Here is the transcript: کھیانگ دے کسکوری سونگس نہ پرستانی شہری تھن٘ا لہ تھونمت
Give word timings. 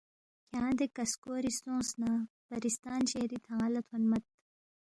کھیانگ 0.49 0.75
دے 0.79 0.85
کسکوری 0.95 1.51
سونگس 1.59 1.89
نہ 1.99 2.11
پرستانی 2.47 3.05
شہری 3.11 3.37
تھن٘ا 3.45 3.67
لہ 3.73 3.81
تھونمت 3.87 4.23